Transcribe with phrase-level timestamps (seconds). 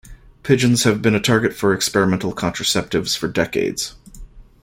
[0.41, 3.93] Pigeons have been a target for experimental contraceptives for decades.